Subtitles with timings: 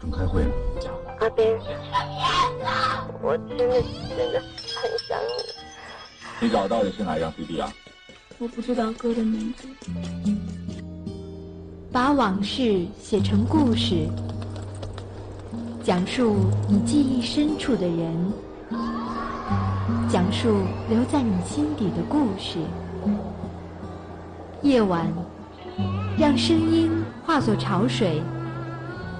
[0.00, 0.50] 正开会呢。
[1.20, 1.44] 阿斌，
[3.22, 3.82] 我真的
[4.16, 5.32] 真的很想你。
[6.40, 7.72] 你找到底是哪一张 CD 啊？
[8.38, 9.66] 我不知道歌的名字。
[11.90, 14.06] 把往事写成故事，
[15.82, 16.36] 讲述
[16.68, 18.32] 你记忆深处的人，
[20.08, 22.58] 讲述留在你心底的故事。
[24.62, 25.12] 夜晚，
[26.16, 28.22] 让声音化作潮水，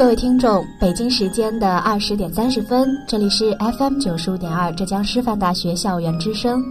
[0.00, 6.64] 各位听众，北京时间的二十点三十分，这里是 FM 九十五点二浙江师范大学校园之声，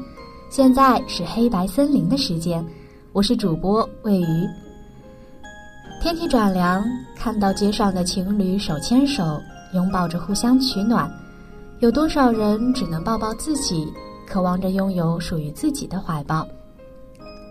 [0.49, 2.65] 现在是黑白森林的时间，
[3.13, 4.49] 我是主播魏瑜。
[6.01, 6.83] 天气转凉，
[7.15, 9.39] 看到街上的情侣手牵手，
[9.75, 11.07] 拥抱着互相取暖，
[11.81, 13.87] 有多少人只能抱抱自己，
[14.27, 16.47] 渴望着拥有属于自己的怀抱？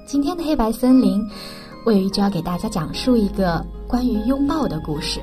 [0.05, 1.25] 今天的黑白森林，
[1.87, 5.21] 魏瑜就要给大家讲述一个关于拥抱的故事。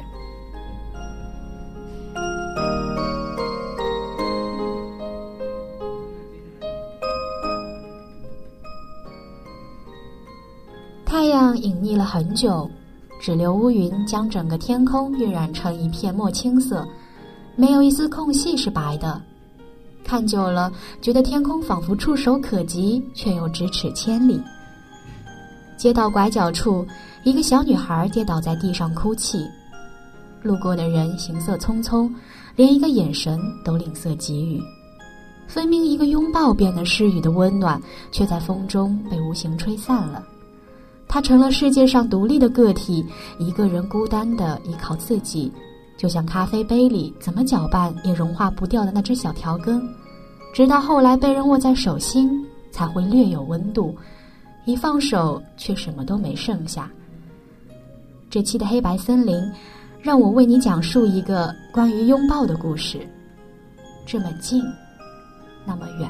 [11.66, 12.70] 隐匿了很久，
[13.20, 16.88] 只留乌云将整个天空晕染成一片墨青色，
[17.56, 19.20] 没有一丝空隙是白的。
[20.04, 20.72] 看久了，
[21.02, 24.40] 觉得天空仿佛触手可及，却又咫尺千里。
[25.76, 26.86] 街道拐角处，
[27.24, 29.44] 一个小女孩跌倒在地上哭泣，
[30.44, 32.08] 路过的人行色匆匆，
[32.56, 34.62] 连一个眼神都吝啬给予。
[35.48, 37.82] 分明一个拥抱变得施予的温暖，
[38.12, 40.24] 却在风中被无形吹散了。
[41.08, 43.06] 他成了世界上独立的个体，
[43.40, 45.52] 一个人孤单的依靠自己，
[45.98, 49.88] 就像咖啡杯里怎么搅拌也融化不掉的那只小调羹，
[50.54, 53.96] 直到后来被人握在手心，才会略有温度。
[54.66, 56.92] 一放手，却什么都没剩下。
[58.30, 59.40] 这期的黑白森林，
[60.02, 63.08] 让我为你讲述一个关于拥抱的故事。
[64.06, 64.64] 这么近，
[65.66, 66.10] 那么远。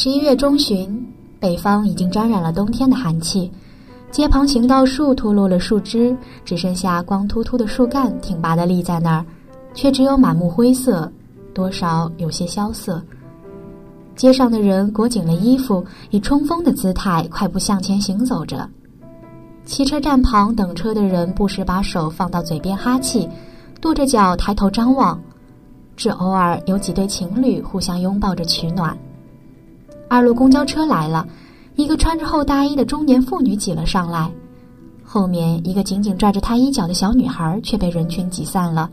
[0.00, 1.04] 十一月中旬，
[1.40, 3.50] 北方已经沾染了冬天的寒气，
[4.12, 9.26] 街旁行道树脱落了树枝，只剩下光秃秃的树干挺拔的立在那儿，
[9.74, 11.10] 却只有满目灰色，
[11.52, 13.02] 多少有些萧瑟。
[14.14, 18.70] 街上的人裹紧了衣服，以冲锋的姿态快步向前行走着。
[19.64, 23.28] 汽车站旁等车的人不时把手放到嘴边哈气，
[23.80, 25.20] 跺着脚抬头张望，
[25.96, 28.96] 只偶尔有几对情侣互相拥抱着取暖。
[30.08, 31.26] 二路公交车来了，
[31.76, 34.30] 一个穿着厚大衣的中年妇女挤了上来，
[35.04, 38.90] 后面一个紧紧拽着她衣角的小女孩却被人群挤散了，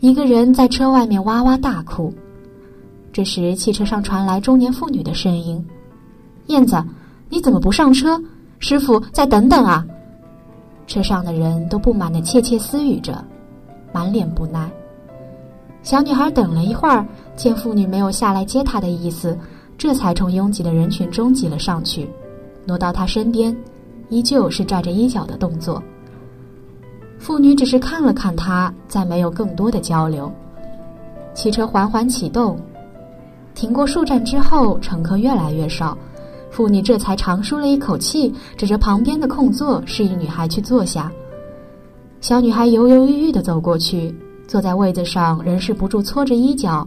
[0.00, 2.12] 一个人在车外面哇哇大哭。
[3.12, 5.64] 这时，汽车上传来中年妇女的声音
[6.48, 6.82] ：“燕子，
[7.28, 8.20] 你怎么不上车？
[8.58, 9.86] 师傅，再等等啊！”
[10.86, 13.24] 车上的人都不满地窃窃私语着，
[13.92, 14.70] 满脸不耐。
[15.82, 17.06] 小女孩等了一会儿，
[17.36, 19.38] 见妇女没有下来接她的意思，
[19.78, 22.08] 这才从拥挤的人群中挤了上去，
[22.64, 23.56] 挪到她身边，
[24.08, 25.82] 依旧是拽着衣角的动作。
[27.18, 30.32] 妇女只是看了看她，再没有更多的交流。
[31.34, 32.58] 汽车缓缓启动。
[33.54, 35.96] 停过数站之后，乘客越来越少，
[36.50, 41.10] 妇女这才长舒了一口气，指着旁边的空座示意女孩去坐下。
[42.20, 44.14] 小女孩犹犹豫豫地走过去，
[44.46, 46.86] 坐在位子上，仍是不住搓着衣角，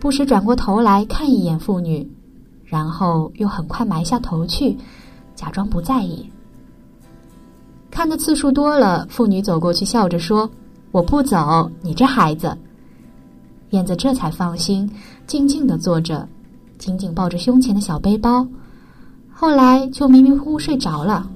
[0.00, 2.10] 不时转过头来看一眼妇女，
[2.66, 4.76] 然后又很快埋下头去，
[5.34, 6.28] 假装不在意。
[7.90, 10.50] 看的次数多了，妇女走过去笑着说
[10.92, 12.54] ：“我不走，你这孩子。”
[13.70, 14.90] 燕子这才放心，
[15.26, 16.28] 静静的坐着，
[16.78, 18.46] 紧紧抱着胸前的小背包。
[19.32, 21.30] 后来就迷迷糊糊睡着了。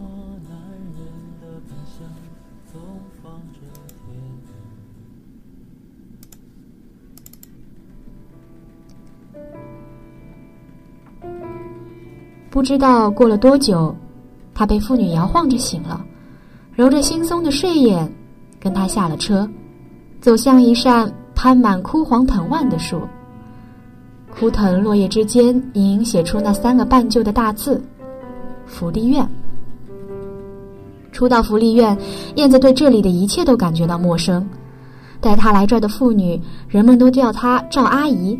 [12.51, 13.95] 不知道过了多久，
[14.53, 16.05] 他被妇女摇晃着醒了，
[16.75, 18.13] 揉着惺忪的睡眼，
[18.59, 19.49] 跟他下了车，
[20.21, 21.13] 走向一扇。
[21.33, 23.01] 攀满枯黄藤蔓的树，
[24.29, 27.83] 枯藤落叶之间隐隐写出那三个半旧的大字
[28.67, 29.27] ：“福利院。”
[31.13, 31.97] 初到福利院，
[32.35, 34.47] 燕子对这里的一切都感觉到陌生。
[35.19, 36.39] 带她来这儿的妇女，
[36.69, 38.39] 人们都叫她赵阿姨。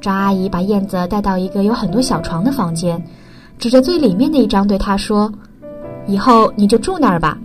[0.00, 3.02] 张阿姨把燕子带到一个有很多小床的房间，
[3.58, 5.32] 指着最里面的一张对她说
[6.06, 7.36] ：“以后你就住那儿吧。”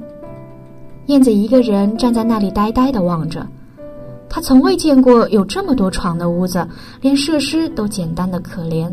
[1.07, 3.45] 燕子一个人站在那里，呆呆地望着。
[4.29, 6.67] 她从未见过有这么多床的屋子，
[7.01, 8.91] 连设施都简单的可怜，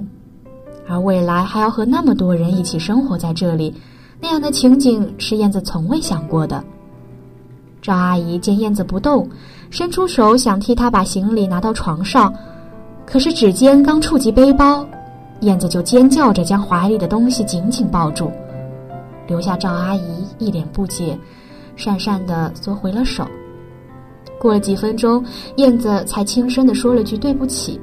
[0.89, 3.75] 而未来还要和那么多人一起生活在这里，
[4.21, 6.65] 那样的情景是燕子从未想过的。
[7.81, 9.29] 张阿姨见燕子不动，
[9.71, 12.35] 伸出手想替她把行李拿到床上，
[13.11, 14.87] 可是指尖刚触及背包，
[15.41, 18.31] 燕子就尖叫着将怀里的东西紧紧抱住，
[19.27, 21.19] 留下赵阿姨一脸不解，
[21.77, 23.27] 讪讪地缩回了手。
[24.39, 25.25] 过了几分钟，
[25.57, 27.81] 燕子才轻声地说了句“对不起”，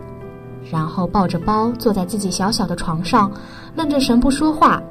[0.72, 3.29] 然后抱着包坐在自己小小的床上，
[3.75, 4.81] 愣着神不说话。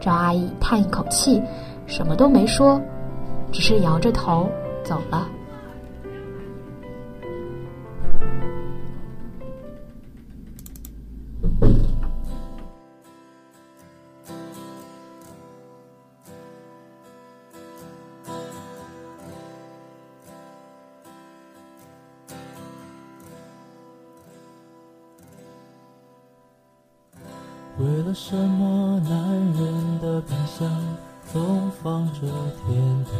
[0.00, 1.42] 赵阿姨叹一口气，
[1.86, 2.80] 什么都没说，
[3.50, 4.48] 只是摇着头
[4.84, 5.26] 走了。
[28.20, 29.16] 什么男
[29.52, 30.68] 人的冰箱
[31.32, 32.20] 总放着
[32.66, 33.14] 甜点？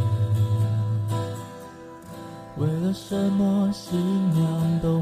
[2.56, 3.98] 为了什么新
[4.34, 4.97] 娘都？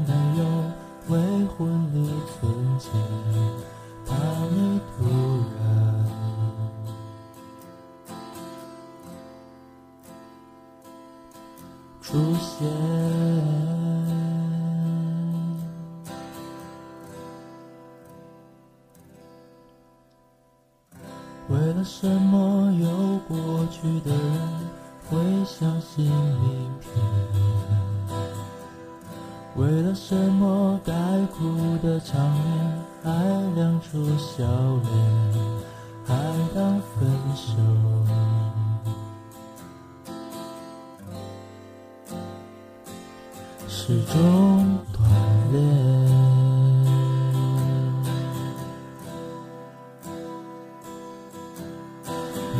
[44.93, 45.09] 断
[45.51, 45.59] 裂。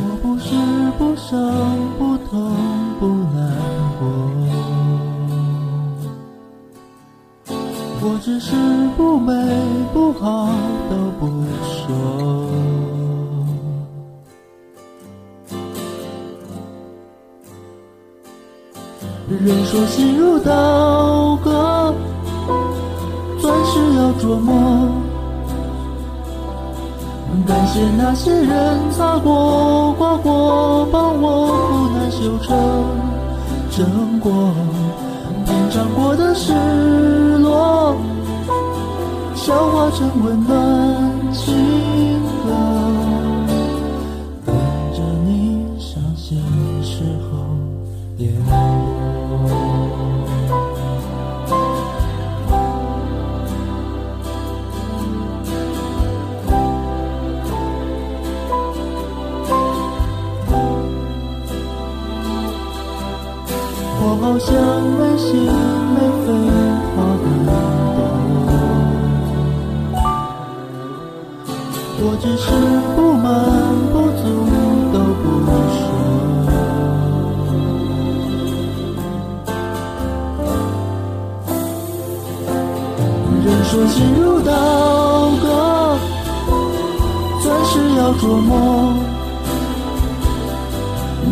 [0.00, 0.54] 我不是
[0.98, 1.67] 不想。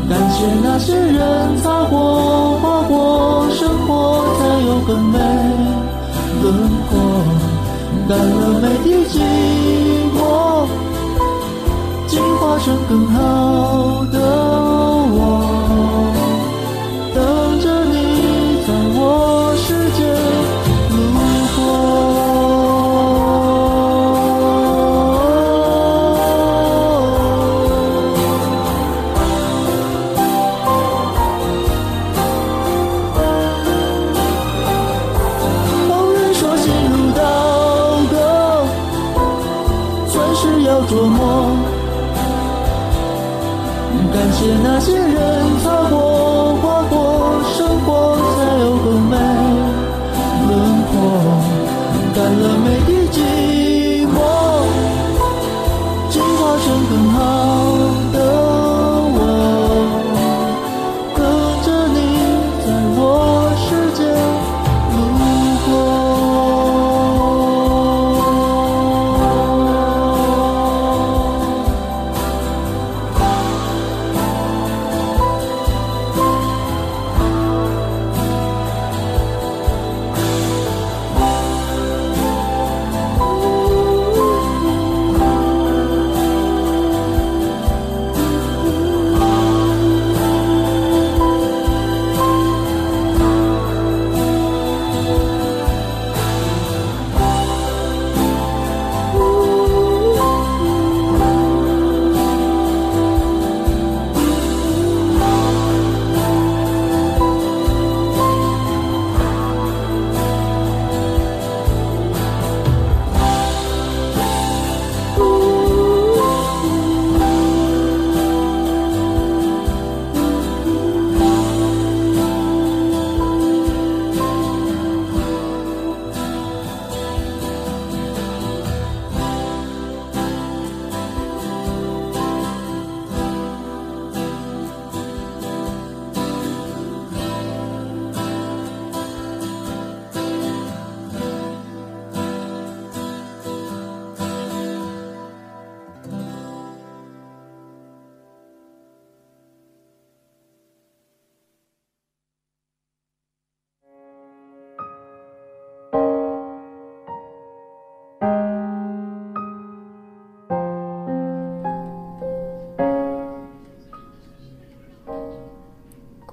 [0.09, 5.19] 感谢那些人擦过、划过，生活才有更美
[6.43, 6.47] 轮
[6.89, 6.99] 廓。
[8.09, 9.21] 干了每滴经
[10.17, 10.69] 过，
[12.07, 14.56] 进化成更好的。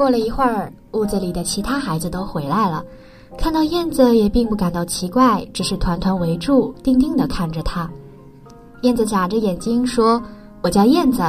[0.04, 2.84] 过了一会儿，屋子里的其他孩子都回来了，
[3.38, 7.90] 看到燕子也并不感到奇怪，只是团团围住，定定地看着他。
[8.82, 10.22] 燕子眨着眼睛说
[10.62, 11.24] ：“我叫燕子。”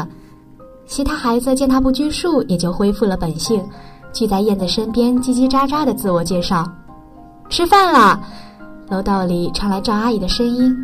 [0.88, 3.64] 其他孩子见他不拘束，也就恢复了本性，
[4.12, 6.68] 聚在燕子身边，叽叽喳喳地自我介绍。
[7.48, 8.20] 吃饭了，
[8.88, 10.76] 楼道里传来赵阿姨的声音。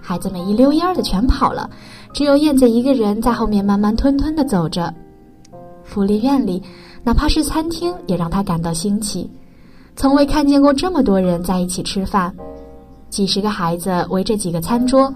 [0.00, 1.68] 孩子们一溜烟儿的全跑了，
[2.12, 4.94] 只有燕子一个人在后面慢慢吞吞地走着。
[5.82, 6.62] 福利院里，
[7.02, 9.30] 哪怕是餐厅，也让他感到新奇，
[9.96, 12.34] 从未看见过这么多人在一起吃饭。
[13.08, 15.12] 几十个孩子围着几个餐桌，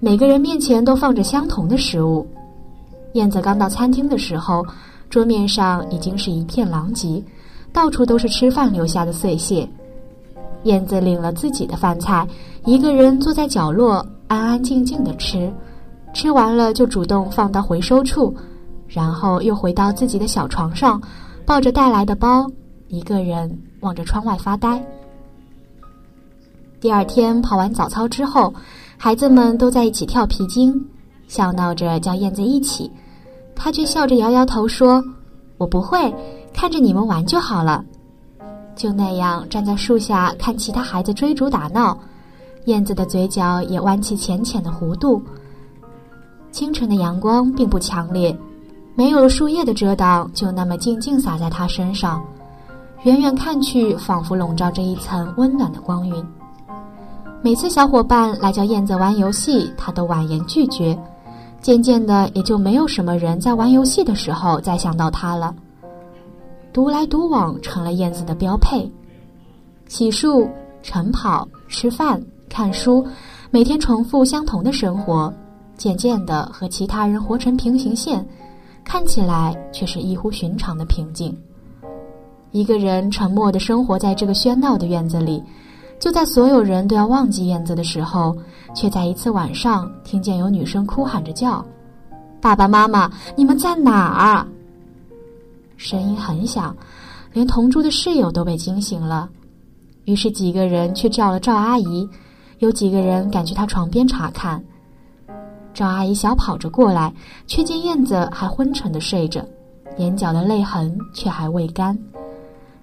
[0.00, 2.26] 每个人面前都放着相同的食物。
[3.14, 4.64] 燕子刚到餐厅的时候，
[5.10, 7.22] 桌面上已经是一片狼藉，
[7.72, 9.68] 到处都是吃饭留下的碎屑。
[10.62, 12.26] 燕子领了自己的饭菜，
[12.64, 15.52] 一个人坐在角落，安安静静的吃。
[16.14, 18.34] 吃完了就主动放到回收处，
[18.88, 21.00] 然后又回到自己的小床上，
[21.44, 22.46] 抱着带来的包，
[22.88, 24.84] 一个人望着窗外发呆。
[26.80, 28.52] 第二天跑完早操之后，
[28.96, 30.72] 孩子们都在一起跳皮筋，
[31.26, 32.90] 笑闹着叫燕子一起，
[33.54, 35.02] 他却笑着摇摇头说
[35.58, 36.14] ：“我不会，
[36.52, 37.84] 看着你们玩就好了。”
[38.76, 41.98] 就那样站在树下看其他孩子追逐打闹，
[42.66, 45.22] 燕子的嘴角也弯起浅浅的弧度。
[46.52, 48.36] 清晨的阳光并不强烈，
[48.96, 52.24] 没有了树叶的遮挡，就那么静静洒在他身上，
[53.04, 56.26] 远远看去，仿佛笼罩着一层温暖的光晕。
[57.42, 60.98] 每次小伙伴来叫燕子玩游戏，他都婉言拒绝。
[61.60, 65.54] 渐渐的，也就没有什么人在玩游戏的时候再想到他了。
[66.72, 68.90] 独来独往成了燕子的标配，
[69.88, 70.48] 洗漱、
[70.82, 73.06] 晨跑、吃饭、看书，
[73.50, 75.32] 每天重复相同的生活，
[75.76, 78.26] 渐渐的和其他人活成平行线，
[78.86, 81.36] 看起来却是异乎寻常的平静。
[82.52, 85.42] 一个人沉默的生活在这个喧闹的院子里，
[85.98, 88.34] 就在所有人都要忘记燕子的时候，
[88.74, 91.62] 却在一次晚上听见有女生哭喊着叫
[92.40, 94.46] ：“爸爸妈妈，你们在哪儿？”
[95.76, 96.74] 声音很响，
[97.32, 99.28] 连同住的室友都被惊醒了。
[100.04, 102.08] 于是几个人去叫了赵阿姨，
[102.60, 104.64] 有几个人赶去她床边查看。
[105.76, 107.12] 赵阿姨小跑着过来，
[107.46, 109.44] 却见燕子还昏沉的睡着，
[109.98, 111.96] 眼角的泪痕却还未干。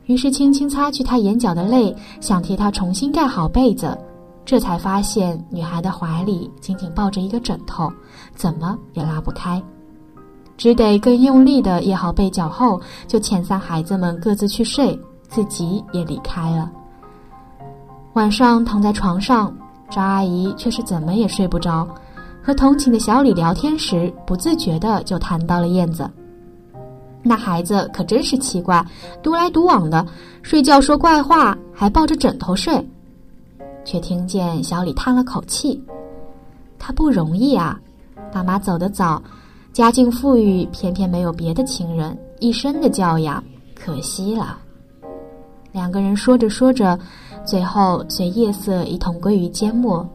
[0.06, 3.98] 于是轻轻擦去她眼角的泪，想替她重新盖好被子，
[4.46, 7.92] 这才发现女孩的怀里紧紧抱着一个枕头，
[8.36, 9.60] 怎么也拉不开。
[10.56, 14.96] 只得更用力的掖好被角后，就遣散孩子们各自去睡，
[15.28, 16.70] 自己也离开了。
[18.14, 19.52] 晚上躺在床上，
[19.90, 21.88] 赵阿姨却是怎么也睡不着，
[22.44, 26.10] 和同寝的小李聊天时，不自觉的就谈到了燕子。
[27.24, 28.86] 那孩子可真是奇怪，
[29.22, 30.06] 独来独往的，
[30.42, 32.86] 睡觉说怪话，还抱着枕头睡。
[33.86, 35.82] 却听见小李叹了口气
[36.78, 37.80] ：“他不容易啊，
[38.30, 39.22] 爸妈走得早。”
[39.72, 44.58] 家境富裕，偏偏没有别的亲人，一生的教养，可惜了。
[45.72, 47.00] 两个人说着说着，
[47.44, 50.08] 最后随夜色一同归于缄默。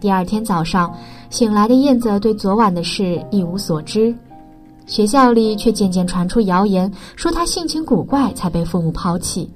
[0.00, 0.92] 第二天早上
[1.32, 4.14] 醒来的燕子对昨晚的事一无所知，
[4.84, 9.48] 学校里却渐渐传出谣言，说他性情古怪，才被父母抛弃。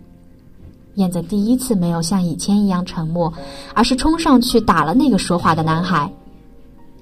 [0.94, 3.30] 燕子第一次没有像以前一样沉默，
[3.74, 6.10] 而是冲上去打了那个说话的男孩。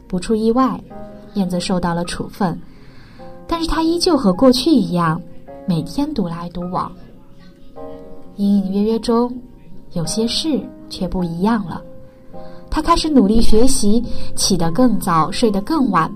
[0.08, 0.78] 不出意外。
[1.34, 2.56] 燕子受到了处分，
[3.46, 5.20] 但是他依旧和过去一样，
[5.66, 6.90] 每天独来独往。
[8.36, 9.32] 隐隐约约中，
[9.92, 11.80] 有些事却不一样了。
[12.74, 14.02] 他开始努力学习，
[14.34, 16.12] 起得更早，睡得更晚，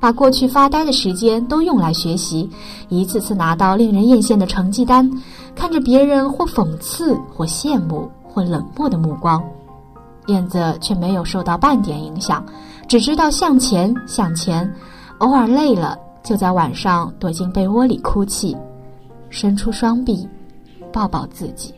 [0.00, 2.48] 把过去发呆的时间都用来学习，
[2.88, 5.06] 一次次拿到令人艳羡的成绩单，
[5.54, 9.44] 看着别人或讽刺、或羡慕、或冷漠的目光，
[10.28, 12.42] 燕子却没有受到半点影响。
[12.88, 14.66] 只知道向前，向前，
[15.18, 18.56] 偶尔累了，就在晚上躲进被窝里哭泣，
[19.28, 20.26] 伸出双臂，
[20.90, 21.74] 抱抱自己。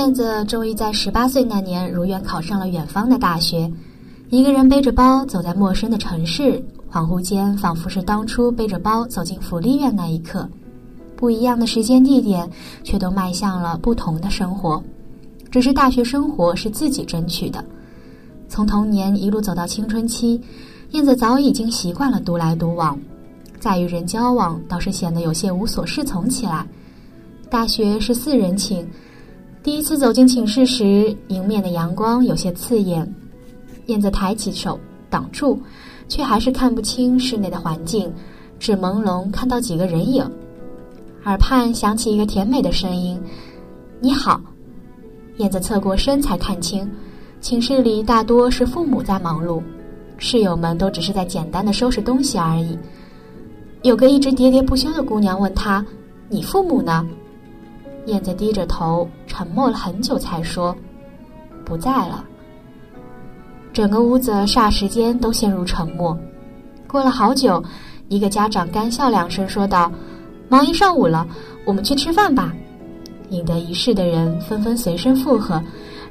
[0.00, 3.70] 燕子终于在十八岁那年如愿考上了远方的大学，
[4.30, 6.52] 一个人背着包走在陌生的城市，
[6.90, 10.48] 恍惚间仿佛是当初背着包走进福利院那一刻。
[11.16, 12.48] 不一样的时间地点，
[12.82, 14.82] 却都迈向了不同的生活。
[15.50, 17.62] 只是大学生活是自己争取的。
[18.48, 20.40] 从童年一路走到青春期，
[20.92, 22.98] 燕子早已经习惯了独来独往，
[23.58, 26.66] 在与人交往倒是显得有些无所适从起来。
[27.50, 28.88] 大学是四人寝，
[29.62, 33.06] 第一次走进寝室时，迎面的阳光有些刺眼，
[33.86, 35.60] 燕子抬起手挡住，
[36.08, 38.10] 却还是看不清室内的环境，
[38.58, 40.24] 只朦胧看到几个人影。
[41.24, 43.20] 耳畔响起一个甜美的声音
[44.00, 44.40] ：“你好。”
[45.36, 46.90] 燕子侧过身才看清，
[47.42, 49.62] 寝室里大多是父母在忙碌，
[50.16, 52.78] 室友们都只是在简单的收拾东西而已。
[53.82, 55.84] 有个一直喋喋不休的姑娘问他
[56.30, 57.06] ：“你父母呢？”
[58.06, 60.76] 燕子低着头，沉默了很久，才说
[61.64, 62.24] ：“不在了。”
[63.72, 66.16] 整个屋子霎时间都陷入沉默。
[66.88, 67.62] 过了好久，
[68.08, 69.92] 一个家长干笑两声，说道
[70.48, 71.26] ：“忙一上午了，
[71.64, 72.52] 我们去吃饭吧。”
[73.30, 75.62] 引得一室的人纷纷随声附和，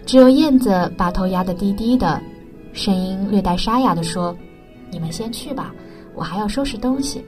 [0.06, 2.21] 只有燕子把头压得低低的，
[2.71, 4.34] 声音略带沙哑地说
[4.89, 5.73] ：“你们先去吧，
[6.15, 7.25] 我还要收拾东西。”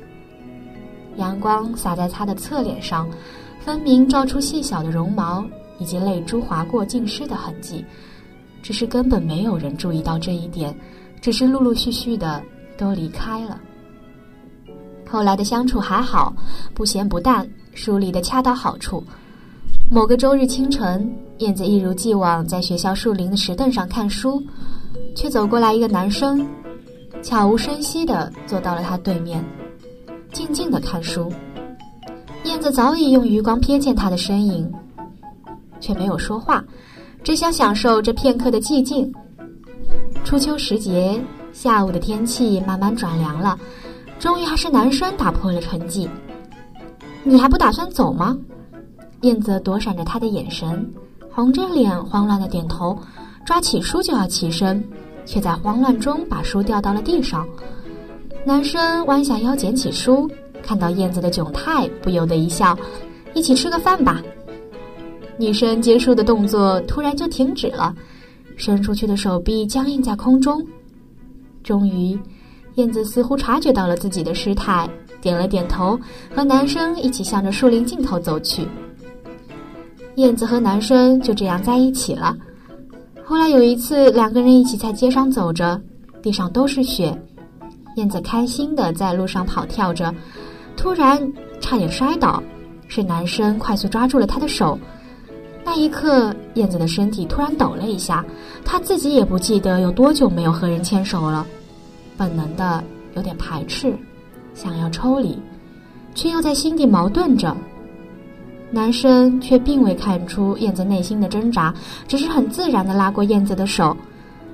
[1.17, 3.05] 阳光洒在他的侧脸上，
[3.63, 5.45] 分明照出细小的绒毛
[5.79, 7.85] 以及泪珠划过浸湿的痕迹。
[8.63, 10.75] 只是根本没有人注意到这一点，
[11.19, 12.41] 只是陆陆续续的
[12.77, 13.59] 都离开了。
[15.09, 16.31] 后来的相处还好，
[16.75, 19.03] 不咸不淡，梳理的恰到好处。
[19.89, 24.41] 某个周日清晨，燕子一如既往在学校树林的石凳上看书，
[25.15, 26.47] 却走过来一个男生，
[27.23, 29.43] 悄无声息地坐到了他对面，
[30.31, 31.33] 静静地看书。
[32.43, 34.71] 燕子早已用余光瞥见他的身影，
[35.79, 36.63] 却没有说话，
[37.23, 39.11] 只想享受这片刻的寂静。
[40.23, 41.21] 初秋时节，
[41.53, 43.57] 下午的天气慢慢转凉了，
[44.19, 46.07] 终于还是男生打破了沉寂。
[47.23, 48.37] 你还不打算走吗？
[49.21, 50.91] 燕子躲闪着他的眼神，
[51.31, 52.97] 红着脸慌乱的点头，
[53.45, 54.83] 抓起书就要起身，
[55.25, 57.47] 却在慌乱中把书掉到了地上。
[58.43, 60.27] 男生弯下腰捡起书，
[60.71, 62.77] 看到燕子的窘态，不由得一笑
[63.35, 64.21] ：“一起吃个饭吧。”
[65.37, 67.93] 女生结束的动作突然就停止了，
[68.55, 70.65] 伸出去的手臂僵硬在空中。
[71.61, 72.17] 终于，
[72.75, 75.99] 燕子似乎察觉到了自己的失态，点了点头，
[76.33, 78.65] 和男生一起向着树林尽头走去。
[80.15, 82.33] 燕子和男生就这样在一起了。
[83.25, 85.81] 后来有一次，两个人一起在街上走着，
[86.21, 87.13] 地上都是雪。
[87.97, 90.15] 燕子开心的在路上跑跳着，
[90.81, 92.41] 突然差点摔倒，
[92.87, 94.79] 是男生快速抓住了她的手。
[95.63, 98.25] 那一刻，燕子的身体突然抖了一下，
[98.65, 101.45] 她自己也不记得有多久没有和人牵手了，
[102.17, 102.83] 本能的
[103.15, 103.95] 有点排斥，
[104.55, 105.37] 想要抽离，
[106.15, 107.55] 却又在心底矛盾着。
[108.71, 111.71] 男生却并未看出燕子内心的挣扎，
[112.07, 113.95] 只是很自然的拉过燕子的手。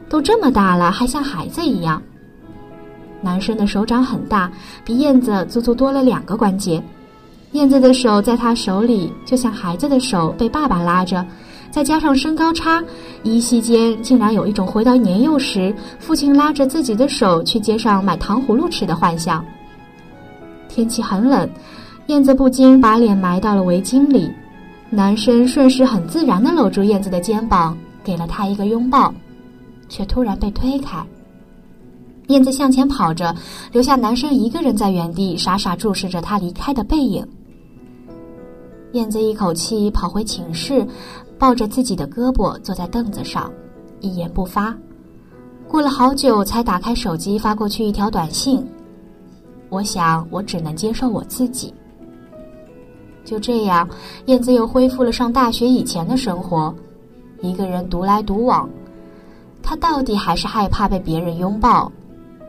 [0.09, 2.01] 都这么大了，还像孩子一样。
[3.21, 4.51] 男生的手掌很大，
[4.83, 6.81] 比燕子足足多了两个关节。
[7.53, 11.25] 燕子的手在他手里，就像孩子的手被爸爸拉着，
[11.71, 12.83] 再加上身高差，
[13.23, 19.43] 一夕间竟然有一种回到年幼时父亲拉着自己的手去街上买糖葫芦吃的幻想。
[20.67, 21.49] 天气很冷。
[22.07, 24.31] 燕子不禁把脸埋到了围巾里，
[24.89, 29.13] 男生顺势很自然地搂住燕子的肩膀，给了她一个拥抱，
[29.89, 31.05] 却突然被推开。
[32.27, 33.33] 燕子向前跑着，
[33.71, 37.25] 留下男生一个人在原地傻傻注视着他离开的背影。
[38.93, 40.85] 燕子一口气跑回寝室，
[41.37, 43.51] 抱着自己的胳膊坐在凳子上，
[44.01, 44.75] 一言不发。
[45.67, 48.65] 过了好久，才打开手机发过去一条短信
[49.69, 51.73] ：“我想，我只能接受我自己。”
[53.23, 53.87] 就这样，
[54.27, 56.73] 燕子又恢复了上大学以前的生活，
[57.41, 58.69] 一个人独来独往。
[59.61, 61.91] 她到底还是害怕被别人拥抱，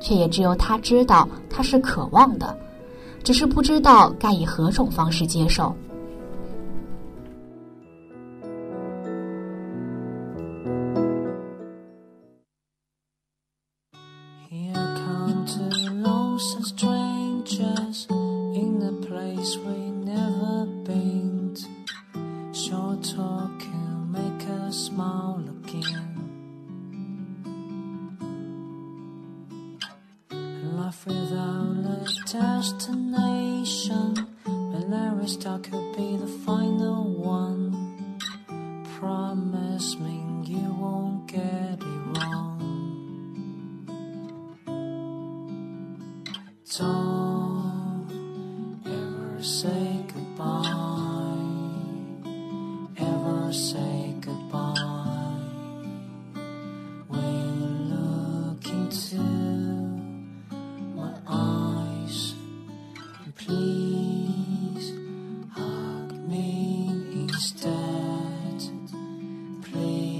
[0.00, 2.56] 却也只有他知道，他是渴望的，
[3.24, 5.74] 只是不知道该以何种方式接受。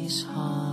[0.09, 0.68] his heart.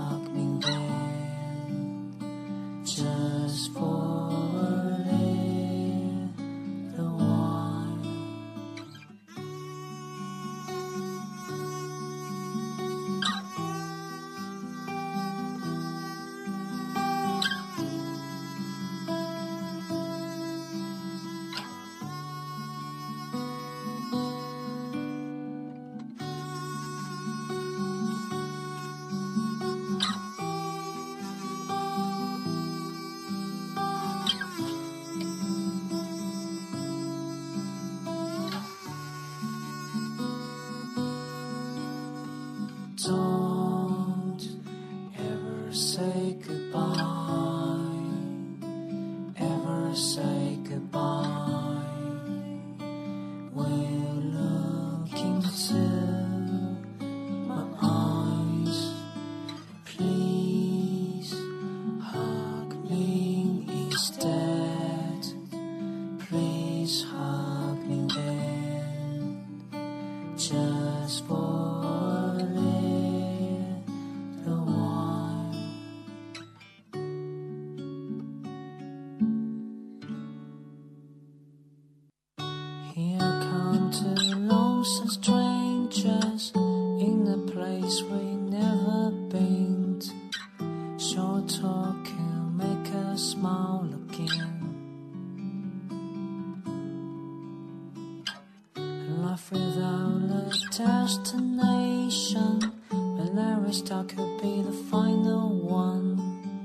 [99.36, 102.72] Without a destination.
[102.90, 106.64] When every star could be the final one.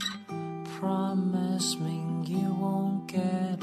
[0.78, 1.96] Promise me
[2.26, 3.59] you won't get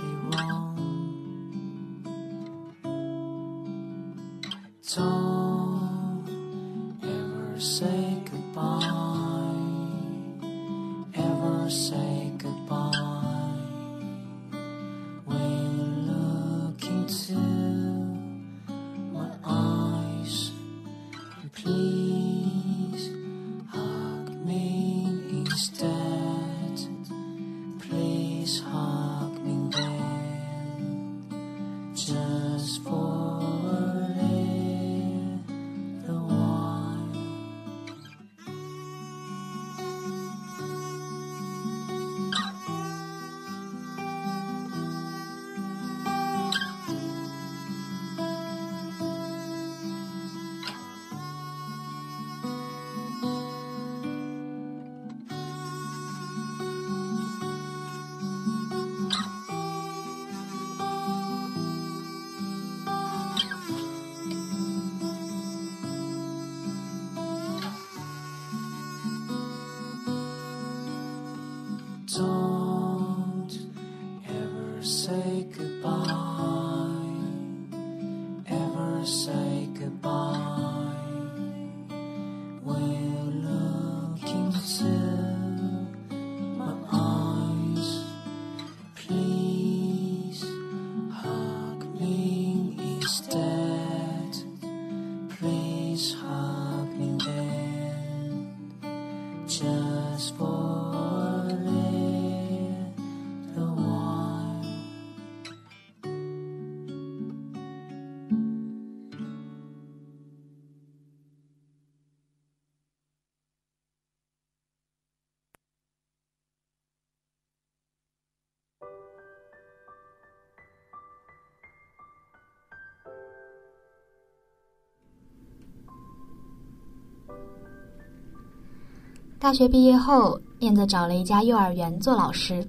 [129.48, 132.68] 大学毕业后，燕子找了一家幼儿园做老师。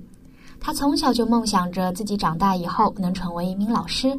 [0.60, 4.16] 他从小就梦想着自己长大以后能成为一名老师，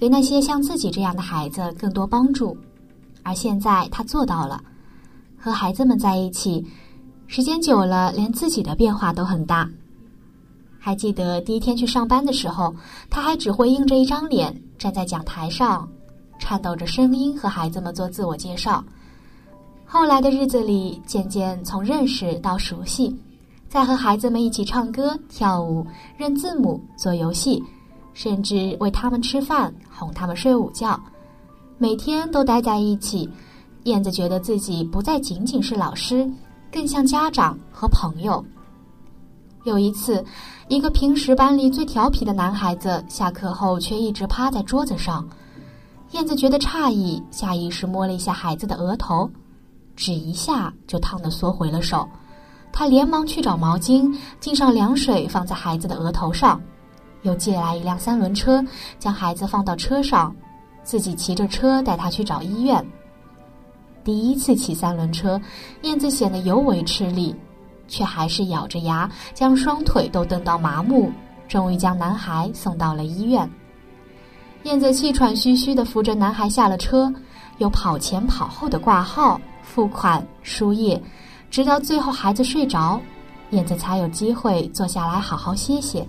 [0.00, 2.58] 给那些像自己这样的孩子更多帮助。
[3.22, 4.60] 而现在他做到了，
[5.38, 6.66] 和孩子们在一起，
[7.28, 9.70] 时间久了，连自己的变化都很大。
[10.80, 12.74] 还记得第一天去上班的时候，
[13.10, 15.88] 他还只会硬着一张脸站在讲台上，
[16.40, 18.82] 颤抖着声音和孩子们做自我介绍。
[19.94, 23.14] 后来的日子里，渐渐从认识到熟悉，
[23.68, 25.86] 再和孩子们一起唱歌、跳舞、
[26.16, 27.62] 认字母、做游戏，
[28.14, 30.98] 甚至喂他们吃饭，哄他们睡午觉，
[31.76, 33.28] 每天都待在一起。
[33.84, 36.26] 燕子觉得自己不再仅仅是老师，
[36.72, 38.42] 更像家长和朋友。
[39.64, 40.24] 有一次，
[40.68, 45.28] 一个平时班里最调皮的男孩子下课后却一直趴在桌子上，
[46.12, 49.30] 燕子觉得诧异，下意识摸了一下孩子的额头，
[50.02, 52.08] 只一下就烫得缩回了手。
[52.72, 56.60] 他连忙去找毛巾，浸上凉水放在孩子的额头上，
[57.22, 58.60] 又借来一辆三轮车，
[58.98, 60.34] 将孩子放到车上，
[60.82, 62.84] 自己骑着车带他去找医院。
[64.02, 65.40] 第一次骑三轮车，
[65.82, 67.32] 燕子显得尤为吃力。
[67.88, 71.12] 却还是咬着牙，将双腿都蹬到麻木，
[71.46, 73.48] 终于将男孩送到了医院。
[74.62, 77.12] 燕子气喘吁吁地扶着男孩下了车，
[77.58, 79.38] 又跑前跑后的挂号、
[79.72, 81.02] 付款、输液，
[81.50, 83.00] 直到最后孩子睡着，
[83.52, 86.06] 燕子才有机会坐下来好好歇歇。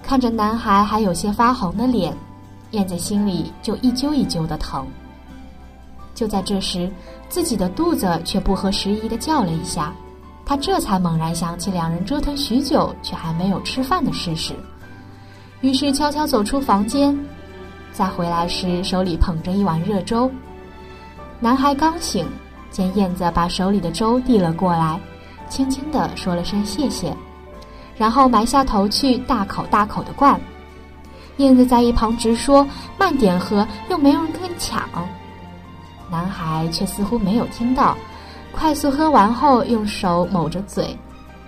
[0.00, 2.16] 看着男孩还有些发红的脸，
[2.70, 4.86] 燕子心里就一揪一揪的疼。
[6.14, 6.88] 就在这时，
[7.28, 9.92] 自己的肚子却不合时宜的叫了一下。
[10.44, 14.54] 他这才猛然想起两人折腾许久却还没有吃饭的事实，
[15.62, 17.18] 于是悄悄走出房间，
[17.92, 20.30] 再回来时手里捧着一碗热粥。
[21.38, 22.26] 男孩刚醒，
[22.70, 24.98] 见燕子把手里的粥递了过来，
[25.48, 27.14] 轻轻地说了声谢谢，
[27.96, 30.40] 然后埋下头去大口大口的灌。
[31.36, 32.66] 燕子在一旁直说
[32.98, 34.88] ：“慢点喝，又没有人跟你抢。”
[36.10, 37.96] 男孩却似乎没有听到。
[38.52, 40.98] 快速喝完后，用手抹着嘴，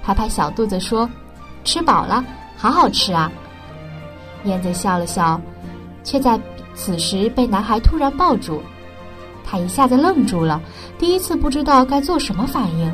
[0.03, 1.09] 拍拍小肚子说
[1.64, 2.22] ：“吃饱了，
[2.59, 3.32] 好好吃啊。”
[4.45, 5.41] 燕子笑了笑，
[6.05, 6.39] 却在
[6.74, 8.62] 此时被男孩突然抱住，
[9.51, 10.61] 他一下子愣住了，
[10.99, 12.93] 第一次不知道该做什么反应，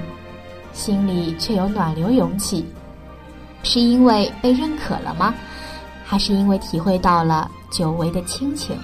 [0.72, 2.64] 心里却有暖流涌起。
[3.64, 5.34] 是因为被认可了吗？
[6.04, 8.76] 还是因为体会到了久违的亲情？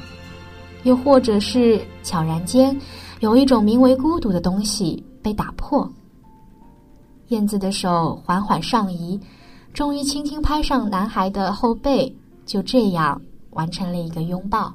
[0.83, 2.77] 又或者是悄然间，
[3.21, 5.05] 有一种名为孤独的东西？
[5.23, 5.89] 被打破，
[7.29, 9.21] 燕子的手缓缓上移，
[9.73, 12.13] 终于轻轻拍上男孩的后背，
[12.47, 14.75] 就这样完成了一个拥抱。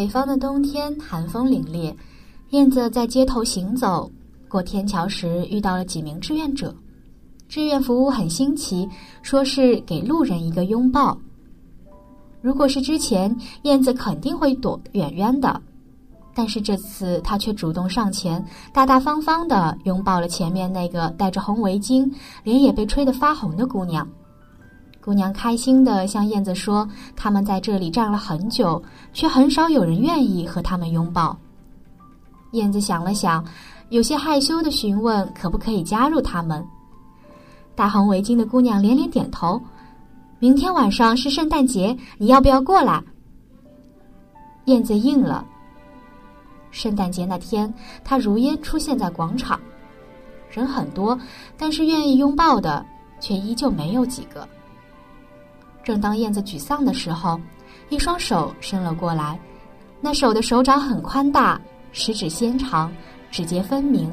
[0.00, 1.94] 北方的冬天寒风凛冽，
[2.52, 4.10] 燕子在街头行走，
[4.48, 6.74] 过天桥时遇到了几名志愿者。
[7.50, 8.88] 志愿服务很新奇，
[9.20, 11.18] 说是给路人一个拥抱。
[12.40, 15.60] 如果是之前，燕子肯定会躲远远的，
[16.34, 18.42] 但是这次他却主动上前，
[18.72, 22.10] 大大方方的拥抱了前面那个戴着红围巾、
[22.42, 24.08] 脸也被吹得发红的姑娘。
[25.10, 26.88] 姑娘开心地向燕子说
[27.18, 28.80] ：“他们在这里站了很久，
[29.12, 31.36] 却很少有人愿意和他们拥抱。”
[32.54, 33.44] 燕子想了想，
[33.88, 36.64] 有些害羞地询问：“可不可以加入他们？”
[37.74, 39.60] 戴红围巾的姑娘连连点头
[40.38, 43.02] ：“明天晚上是圣诞节，你要不要过来？”
[44.66, 45.44] 燕子应了。
[46.70, 49.58] 圣诞节那天，她如约出现在广场，
[50.52, 51.18] 人很多，
[51.58, 52.86] 但是愿意拥抱的
[53.18, 54.48] 却依旧没有几个。
[55.82, 57.40] 正当燕子沮丧的时候，
[57.88, 59.38] 一双手伸了过来，
[60.00, 61.60] 那手的手掌很宽大，
[61.92, 62.92] 食指纤长，
[63.30, 64.12] 指节分明，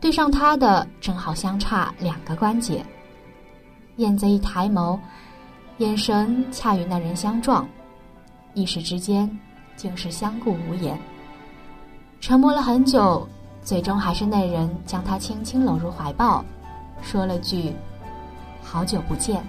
[0.00, 2.84] 对上他的正好相差两个关节。
[3.96, 4.98] 燕子一抬眸，
[5.78, 7.68] 眼神恰与那人相撞，
[8.54, 9.28] 一时之间
[9.76, 10.98] 竟是相顾无言。
[12.20, 13.28] 沉默了很久，
[13.62, 16.44] 最终还是那人将他轻轻搂入怀抱，
[17.02, 17.74] 说了句
[18.62, 19.44] ：“好久不见。”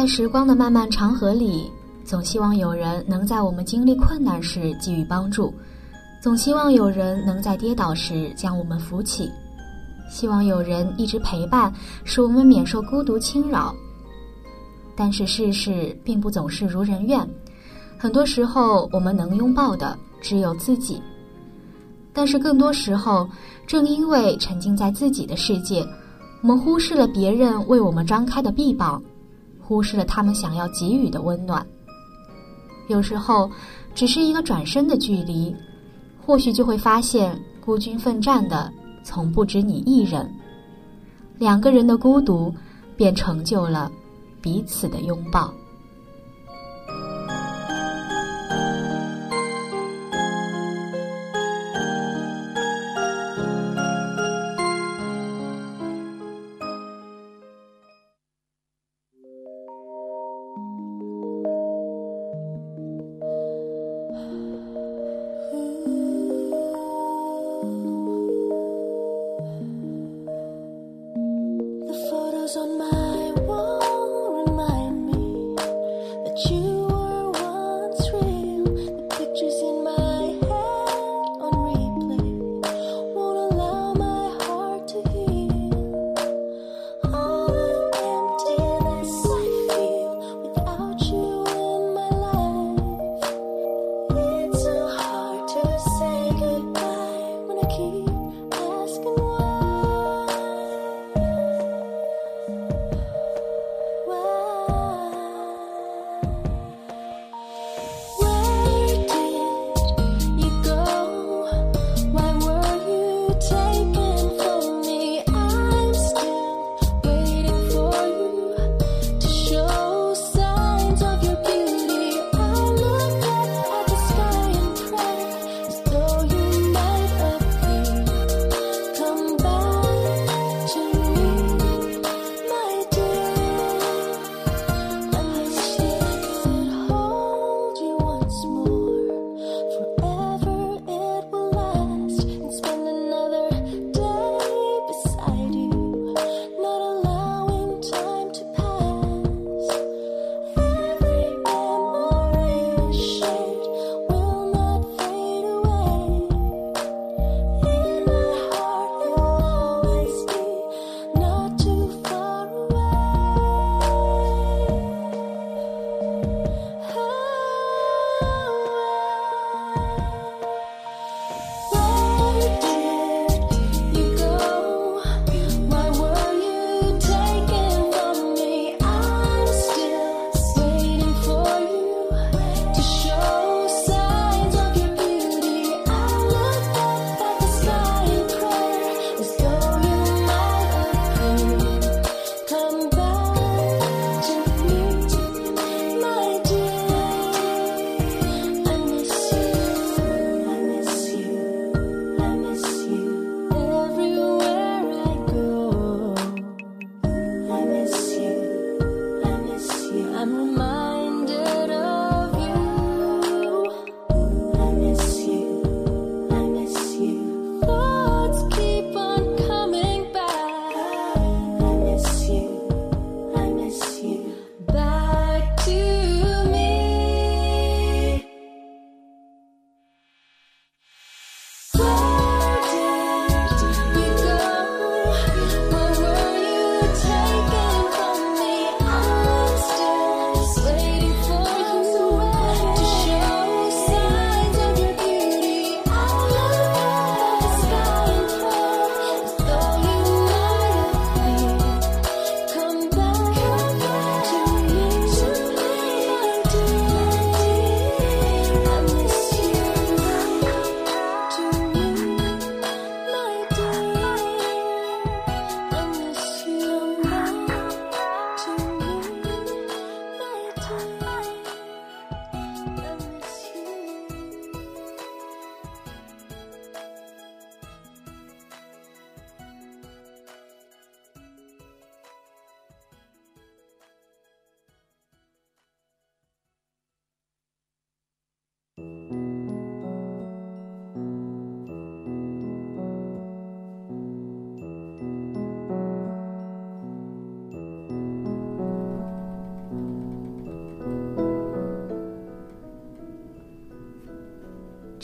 [0.00, 1.70] 在时光的漫漫长河里，
[2.06, 5.52] 总希望有人能在我们经历困难时给予帮助，
[6.22, 9.30] 总希望有人能在跌倒时将我们扶起，
[10.08, 11.70] 希望有人一直陪伴，
[12.02, 13.74] 使我们免受孤独侵扰。
[14.96, 17.28] 但是世事并不总是如人愿，
[17.98, 20.98] 很多时候我们能拥抱的只有自己。
[22.14, 23.28] 但是更多时候，
[23.66, 25.86] 正因为沉浸在自己的世界，
[26.40, 29.02] 我们忽视了别人为我们张开的臂膀。
[29.70, 31.64] 忽视了他们想要给予的温暖。
[32.88, 33.48] 有时候
[33.94, 35.54] 只是一个转身的距离
[36.26, 38.68] 或许就会发现孤军奋战的
[39.04, 40.28] 从不止你一人。
[41.38, 42.52] 两个人的孤独
[42.96, 43.88] 便成就了
[44.42, 45.54] 彼此的拥抱。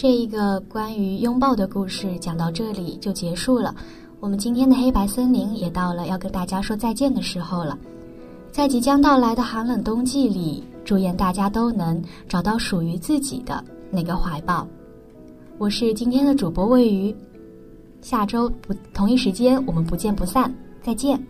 [0.06, 3.74] 这一个关于拥抱的故事讲到这里就结束了。
[4.20, 7.76] 我们今天的黑白森林也到了要跟大家说再见的时候了。
[8.52, 14.64] 在即将到来的寒冷冬季里，祝愿大家都能找到属于自己的那个怀抱。
[15.58, 17.12] 我是今天的主播魏鱼，
[18.00, 20.54] 下周不同一时间我们不见不散，
[20.84, 21.20] 再见。